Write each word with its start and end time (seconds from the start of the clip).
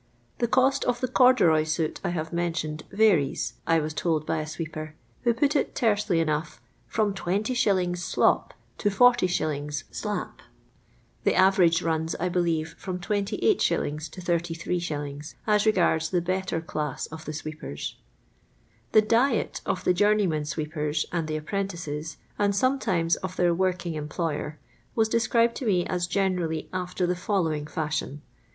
The 0.39 0.47
cost 0.47 0.83
of 0.85 0.99
the 0.99 1.07
corduroy 1.07 1.63
suit 1.63 1.99
I 2.03 2.09
have 2.09 2.33
mentioned 2.33 2.85
varies, 2.91 3.53
I 3.67 3.77
was 3.77 3.93
told 3.93 4.25
by 4.25 4.39
a 4.39 4.47
sweeper, 4.47 4.95
who 5.21 5.31
put 5.31 5.55
it 5.55 5.75
tersely 5.75 6.19
enough, 6.19 6.59
*' 6.75 6.87
from 6.95 7.13
205. 7.13 7.99
slop, 7.99 8.55
to 8.79 8.89
40*. 8.89 9.83
siap." 9.91 10.31
The 11.23 11.35
average 11.35 11.83
runs, 11.83 12.15
I 12.19 12.29
believe, 12.29 12.73
from 12.79 12.97
28*. 12.99 13.25
to 13.59 14.21
83*., 14.23 15.33
as 15.45 15.65
regards 15.67 16.09
the 16.09 16.19
better 16.19 16.61
class 16.61 17.05
of 17.05 17.25
the 17.25 17.33
sweepers. 17.33 17.95
The 18.93 19.03
diet 19.03 19.61
of 19.67 19.83
the 19.83 19.93
Journey/men 19.93 20.45
srt' 20.45 20.71
pers 20.71 21.05
and 21.11 21.27
the 21.27 21.37
apprentices, 21.37 22.17
and 22.39 22.55
sometimes 22.55 23.17
of 23.17 23.35
their 23.35 23.53
working 23.53 23.95
em 23.95 24.09
ployer, 24.09 24.55
was 24.95 25.07
described 25.07 25.53
to 25.57 25.65
me 25.67 25.85
as 25.85 26.07
generally 26.07 26.69
after 26.73 27.05
the 27.05 27.15
following 27.15 27.67
fashion. 27.67 28.23